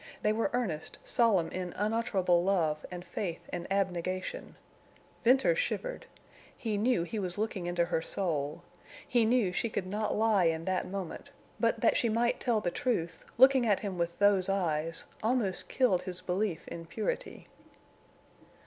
[0.23, 4.55] They were earnest, solemn in unutterable love and faith and abnegation.
[5.23, 6.07] Venters shivered.
[6.57, 8.63] He knew he was looking into her soul.
[9.07, 11.29] He knew she could not lie in that moment;
[11.59, 16.01] but that she might tell the truth, looking at him with those eyes, almost killed
[16.01, 17.47] his belief in purity.